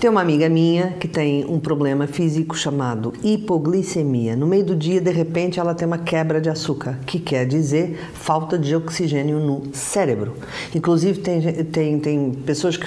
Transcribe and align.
Tem 0.00 0.08
uma 0.08 0.20
amiga 0.20 0.48
minha 0.48 0.92
que 0.92 1.08
tem 1.08 1.44
um 1.44 1.58
problema 1.58 2.06
físico 2.06 2.56
chamado 2.56 3.12
hipoglicemia. 3.20 4.36
No 4.36 4.46
meio 4.46 4.64
do 4.64 4.76
dia, 4.76 5.00
de 5.00 5.10
repente, 5.10 5.58
ela 5.58 5.74
tem 5.74 5.88
uma 5.88 5.98
quebra 5.98 6.40
de 6.40 6.48
açúcar, 6.48 7.00
que 7.04 7.18
quer 7.18 7.44
dizer 7.44 7.98
falta 8.14 8.56
de 8.56 8.76
oxigênio 8.76 9.40
no 9.40 9.64
cérebro. 9.72 10.34
Inclusive, 10.72 11.18
tem, 11.18 11.40
tem, 11.64 11.98
tem 11.98 12.30
pessoas, 12.30 12.76
que, 12.76 12.86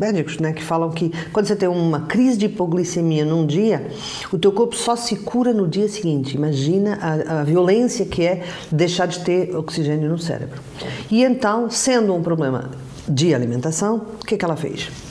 médicos, 0.00 0.40
né, 0.40 0.52
que 0.52 0.60
falam 0.60 0.90
que 0.90 1.12
quando 1.32 1.46
você 1.46 1.54
tem 1.54 1.68
uma 1.68 2.00
crise 2.00 2.36
de 2.36 2.46
hipoglicemia 2.46 3.24
num 3.24 3.46
dia, 3.46 3.86
o 4.32 4.36
teu 4.36 4.50
corpo 4.50 4.74
só 4.74 4.96
se 4.96 5.14
cura 5.14 5.52
no 5.52 5.68
dia 5.68 5.88
seguinte. 5.88 6.34
Imagina 6.36 6.98
a, 7.00 7.40
a 7.40 7.44
violência 7.44 8.04
que 8.04 8.24
é 8.24 8.42
deixar 8.72 9.06
de 9.06 9.20
ter 9.20 9.54
oxigênio 9.54 10.10
no 10.10 10.18
cérebro. 10.18 10.60
E 11.08 11.22
então, 11.22 11.70
sendo 11.70 12.12
um 12.12 12.20
problema 12.20 12.68
de 13.08 13.32
alimentação, 13.32 14.06
o 14.20 14.26
que, 14.26 14.36
que 14.36 14.44
ela 14.44 14.56
fez? 14.56 15.07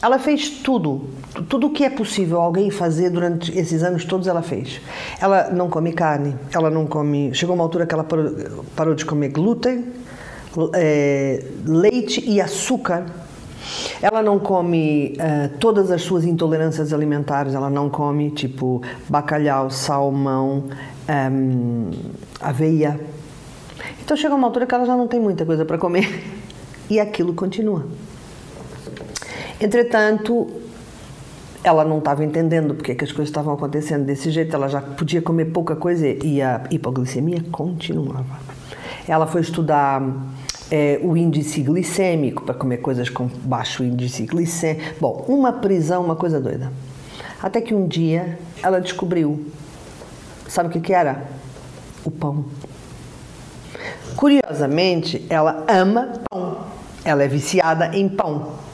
Ela 0.00 0.18
fez 0.18 0.48
tudo, 0.48 1.08
tudo 1.48 1.66
o 1.66 1.70
que 1.70 1.82
é 1.82 1.90
possível 1.90 2.40
alguém 2.40 2.70
fazer 2.70 3.10
durante 3.10 3.56
esses 3.58 3.82
anos 3.82 4.04
todos, 4.04 4.28
ela 4.28 4.42
fez. 4.42 4.80
Ela 5.20 5.50
não 5.50 5.68
come 5.68 5.92
carne, 5.92 6.36
ela 6.52 6.70
não 6.70 6.86
come. 6.86 7.34
Chegou 7.34 7.54
uma 7.54 7.64
altura 7.64 7.84
que 7.84 7.94
ela 7.94 8.04
parou, 8.04 8.32
parou 8.76 8.94
de 8.94 9.04
comer 9.04 9.30
glúten, 9.30 9.86
é, 10.72 11.44
leite 11.66 12.22
e 12.24 12.40
açúcar. 12.40 13.06
Ela 14.00 14.22
não 14.22 14.38
come 14.38 15.16
é, 15.18 15.48
todas 15.58 15.90
as 15.90 16.02
suas 16.02 16.24
intolerâncias 16.24 16.92
alimentares, 16.92 17.54
ela 17.54 17.68
não 17.68 17.90
come 17.90 18.30
tipo 18.30 18.80
bacalhau, 19.08 19.68
salmão, 19.68 20.64
é, 21.08 21.28
aveia. 22.40 23.00
Então 24.00 24.16
chega 24.16 24.32
uma 24.32 24.46
altura 24.46 24.64
que 24.64 24.74
ela 24.74 24.86
já 24.86 24.96
não 24.96 25.08
tem 25.08 25.18
muita 25.18 25.44
coisa 25.44 25.64
para 25.64 25.76
comer 25.76 26.22
e 26.88 27.00
aquilo 27.00 27.34
continua. 27.34 27.84
Entretanto, 29.60 30.46
ela 31.64 31.84
não 31.84 31.98
estava 31.98 32.24
entendendo 32.24 32.74
porque 32.74 32.92
é 32.92 32.94
que 32.94 33.04
as 33.04 33.10
coisas 33.10 33.28
estavam 33.28 33.54
acontecendo 33.54 34.04
desse 34.04 34.30
jeito, 34.30 34.54
ela 34.54 34.68
já 34.68 34.80
podia 34.80 35.20
comer 35.20 35.46
pouca 35.46 35.74
coisa 35.74 36.06
e 36.06 36.40
a 36.40 36.62
hipoglicemia 36.70 37.42
continuava. 37.50 38.38
Ela 39.06 39.26
foi 39.26 39.40
estudar 39.40 40.02
é, 40.70 41.00
o 41.02 41.16
índice 41.16 41.62
glicêmico 41.62 42.44
para 42.44 42.54
comer 42.54 42.78
coisas 42.78 43.08
com 43.08 43.26
baixo 43.26 43.82
índice 43.82 44.24
glicêmico. 44.24 44.94
Bom, 45.00 45.24
uma 45.28 45.52
prisão, 45.52 46.04
uma 46.04 46.16
coisa 46.16 46.40
doida. 46.40 46.70
Até 47.42 47.60
que 47.60 47.74
um 47.74 47.86
dia 47.86 48.38
ela 48.62 48.80
descobriu, 48.80 49.46
sabe 50.46 50.68
o 50.68 50.72
que, 50.72 50.80
que 50.80 50.92
era? 50.92 51.24
O 52.04 52.10
pão. 52.10 52.44
Curiosamente, 54.16 55.24
ela 55.28 55.64
ama 55.68 56.12
pão. 56.30 56.58
Ela 57.04 57.24
é 57.24 57.28
viciada 57.28 57.96
em 57.96 58.08
pão. 58.08 58.67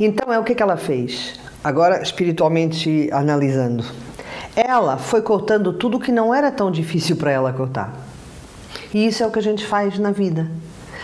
Então 0.00 0.32
é 0.32 0.38
o 0.38 0.44
que, 0.44 0.54
que 0.54 0.62
ela 0.62 0.76
fez? 0.76 1.38
Agora, 1.62 2.02
espiritualmente 2.02 3.08
analisando. 3.12 3.84
Ela 4.54 4.96
foi 4.96 5.20
cortando 5.20 5.72
tudo 5.72 6.00
que 6.00 6.12
não 6.12 6.34
era 6.34 6.50
tão 6.50 6.70
difícil 6.70 7.16
para 7.16 7.30
ela 7.30 7.52
cortar. 7.52 7.92
E 8.94 9.06
isso 9.06 9.22
é 9.22 9.26
o 9.26 9.30
que 9.30 9.38
a 9.38 9.42
gente 9.42 9.66
faz 9.66 9.98
na 9.98 10.12
vida. 10.12 10.50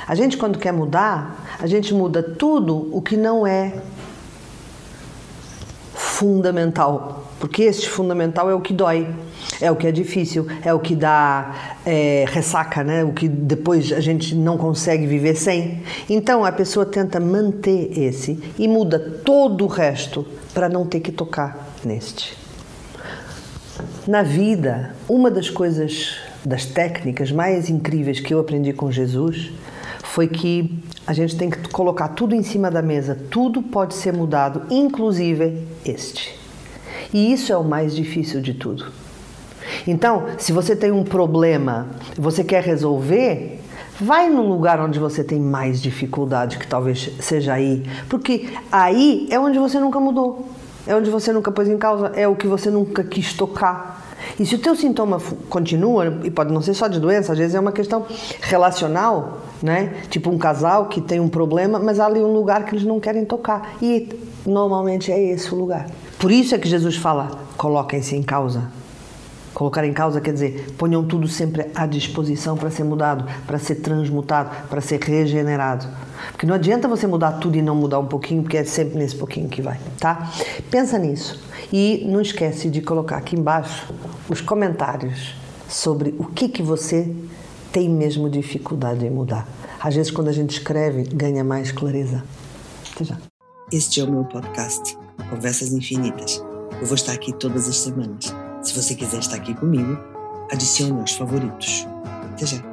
A 0.06 0.14
gente, 0.14 0.36
quando 0.36 0.58
quer 0.58 0.72
mudar, 0.72 1.56
a 1.58 1.66
gente 1.66 1.92
muda 1.94 2.22
tudo 2.22 2.88
o 2.92 3.00
que 3.02 3.16
não 3.16 3.46
é 3.46 3.74
fundamental. 5.94 7.21
Porque 7.42 7.64
este 7.64 7.90
fundamental 7.90 8.48
é 8.48 8.54
o 8.54 8.60
que 8.60 8.72
dói, 8.72 9.04
é 9.60 9.68
o 9.68 9.74
que 9.74 9.88
é 9.88 9.90
difícil, 9.90 10.46
é 10.64 10.72
o 10.72 10.78
que 10.78 10.94
dá 10.94 11.76
é, 11.84 12.24
ressaca, 12.28 12.84
né? 12.84 13.02
o 13.02 13.12
que 13.12 13.28
depois 13.28 13.92
a 13.92 13.98
gente 13.98 14.32
não 14.36 14.56
consegue 14.56 15.08
viver 15.08 15.34
sem. 15.34 15.82
Então 16.08 16.44
a 16.44 16.52
pessoa 16.52 16.86
tenta 16.86 17.18
manter 17.18 17.98
esse 17.98 18.38
e 18.56 18.68
muda 18.68 18.96
todo 19.24 19.64
o 19.64 19.66
resto 19.66 20.24
para 20.54 20.68
não 20.68 20.86
ter 20.86 21.00
que 21.00 21.10
tocar 21.10 21.74
neste. 21.84 22.38
Na 24.06 24.22
vida, 24.22 24.94
uma 25.08 25.28
das 25.28 25.50
coisas, 25.50 26.18
das 26.44 26.64
técnicas 26.64 27.32
mais 27.32 27.68
incríveis 27.68 28.20
que 28.20 28.32
eu 28.32 28.38
aprendi 28.38 28.72
com 28.72 28.88
Jesus 28.88 29.50
foi 30.04 30.28
que 30.28 30.78
a 31.04 31.12
gente 31.12 31.36
tem 31.36 31.50
que 31.50 31.68
colocar 31.70 32.06
tudo 32.10 32.36
em 32.36 32.42
cima 32.44 32.70
da 32.70 32.82
mesa, 32.82 33.18
tudo 33.28 33.60
pode 33.60 33.94
ser 33.94 34.12
mudado, 34.12 34.62
inclusive 34.70 35.66
este. 35.84 36.41
E 37.12 37.32
isso 37.32 37.52
é 37.52 37.56
o 37.56 37.64
mais 37.64 37.94
difícil 37.94 38.40
de 38.40 38.54
tudo. 38.54 38.86
Então, 39.86 40.26
se 40.38 40.52
você 40.52 40.74
tem 40.74 40.90
um 40.90 41.04
problema, 41.04 41.88
você 42.16 42.42
quer 42.44 42.62
resolver, 42.62 43.60
vai 44.00 44.28
no 44.28 44.42
lugar 44.42 44.80
onde 44.80 44.98
você 44.98 45.22
tem 45.22 45.40
mais 45.40 45.80
dificuldade, 45.80 46.58
que 46.58 46.66
talvez 46.66 47.10
seja 47.20 47.54
aí, 47.54 47.84
porque 48.08 48.48
aí 48.70 49.28
é 49.30 49.38
onde 49.38 49.58
você 49.58 49.78
nunca 49.78 50.00
mudou, 50.00 50.48
é 50.86 50.94
onde 50.94 51.10
você 51.10 51.32
nunca 51.32 51.52
pôs 51.52 51.68
em 51.68 51.78
causa, 51.78 52.12
é 52.14 52.26
o 52.26 52.34
que 52.34 52.46
você 52.46 52.70
nunca 52.70 53.04
quis 53.04 53.32
tocar. 53.32 54.11
E 54.38 54.46
se 54.46 54.54
o 54.54 54.58
teu 54.58 54.74
sintoma 54.74 55.20
continua, 55.48 56.20
e 56.24 56.30
pode 56.30 56.52
não 56.52 56.62
ser 56.62 56.74
só 56.74 56.88
de 56.88 56.98
doença, 56.98 57.32
às 57.32 57.38
vezes 57.38 57.54
é 57.54 57.60
uma 57.60 57.72
questão 57.72 58.06
relacional, 58.40 59.38
né? 59.62 60.02
Tipo 60.08 60.30
um 60.30 60.38
casal 60.38 60.86
que 60.86 61.00
tem 61.00 61.20
um 61.20 61.28
problema, 61.28 61.78
mas 61.78 62.00
há 62.00 62.06
ali 62.06 62.20
um 62.20 62.32
lugar 62.32 62.64
que 62.64 62.74
eles 62.74 62.84
não 62.84 62.98
querem 62.98 63.24
tocar. 63.24 63.76
E 63.80 64.08
normalmente 64.46 65.12
é 65.12 65.22
esse 65.22 65.52
o 65.54 65.58
lugar. 65.58 65.86
Por 66.18 66.30
isso 66.30 66.54
é 66.54 66.58
que 66.58 66.68
Jesus 66.68 66.96
fala: 66.96 67.30
coloquem-se 67.56 68.16
em 68.16 68.22
causa. 68.22 68.70
Colocar 69.54 69.84
em 69.84 69.92
causa 69.92 70.20
quer 70.20 70.32
dizer, 70.32 70.74
ponham 70.78 71.04
tudo 71.04 71.28
sempre 71.28 71.66
à 71.74 71.84
disposição 71.84 72.56
para 72.56 72.70
ser 72.70 72.84
mudado, 72.84 73.24
para 73.46 73.58
ser 73.58 73.76
transmutado, 73.76 74.68
para 74.68 74.80
ser 74.80 74.98
regenerado. 75.00 75.86
Porque 76.30 76.46
não 76.46 76.54
adianta 76.54 76.88
você 76.88 77.06
mudar 77.06 77.32
tudo 77.32 77.56
e 77.56 77.62
não 77.62 77.74
mudar 77.74 77.98
um 77.98 78.06
pouquinho, 78.06 78.42
porque 78.42 78.56
é 78.56 78.64
sempre 78.64 78.98
nesse 78.98 79.14
pouquinho 79.14 79.48
que 79.48 79.60
vai, 79.60 79.78
tá? 80.00 80.30
Pensa 80.70 80.98
nisso. 80.98 81.38
E 81.70 82.06
não 82.08 82.20
esquece 82.20 82.70
de 82.70 82.80
colocar 82.80 83.18
aqui 83.18 83.36
embaixo 83.36 83.92
os 84.32 84.40
comentários 84.40 85.34
sobre 85.68 86.14
o 86.18 86.24
que, 86.24 86.48
que 86.48 86.62
você 86.62 87.14
tem 87.72 87.88
mesmo 87.88 88.28
dificuldade 88.28 89.04
em 89.04 89.10
mudar. 89.10 89.46
Às 89.80 89.94
vezes, 89.94 90.10
quando 90.10 90.28
a 90.28 90.32
gente 90.32 90.50
escreve, 90.50 91.04
ganha 91.04 91.44
mais 91.44 91.70
clareza. 91.70 92.24
Até 92.94 93.04
já. 93.04 93.18
Este 93.70 94.00
é 94.00 94.04
o 94.04 94.10
meu 94.10 94.24
podcast, 94.24 94.96
Conversas 95.30 95.72
Infinitas. 95.72 96.42
Eu 96.80 96.86
vou 96.86 96.94
estar 96.94 97.12
aqui 97.12 97.32
todas 97.32 97.68
as 97.68 97.78
semanas. 97.78 98.34
Se 98.62 98.74
você 98.74 98.94
quiser 98.94 99.20
estar 99.20 99.36
aqui 99.36 99.54
comigo, 99.54 99.98
adicione 100.50 101.00
aos 101.00 101.12
favoritos. 101.12 101.86
Até 102.32 102.46
já! 102.46 102.71